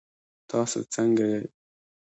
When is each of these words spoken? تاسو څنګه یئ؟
تاسو 0.49 0.79
څنګه 0.93 1.25
یئ؟ 1.33 1.43